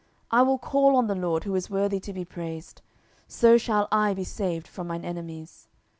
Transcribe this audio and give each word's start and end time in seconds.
10:022:004 0.31 0.39
I 0.39 0.41
will 0.41 0.57
call 0.57 0.95
on 0.95 1.05
the 1.05 1.13
LORD, 1.13 1.43
who 1.43 1.53
is 1.53 1.69
worthy 1.69 1.99
to 1.99 2.11
be 2.11 2.25
praised: 2.25 2.81
so 3.27 3.55
shall 3.59 3.87
I 3.91 4.15
be 4.15 4.23
saved 4.23 4.67
from 4.67 4.87
mine 4.87 5.05
enemies. 5.05 5.67